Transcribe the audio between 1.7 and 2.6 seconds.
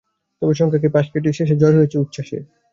হয়েছে উচ্ছ্বাসের।